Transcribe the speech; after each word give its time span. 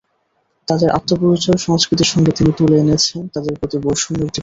তাদের 0.67 0.89
আত্মপরিচয়, 0.89 1.59
সংস্কৃতির 1.59 2.11
সঙ্গে 2.13 2.31
তিনি 2.37 2.51
তুলে 2.57 2.75
এনেছেন 2.77 3.21
তাদের 3.27 3.53
প্রতি 3.59 3.77
বৈষম্যের 3.77 4.21
দিকটিও। 4.23 4.39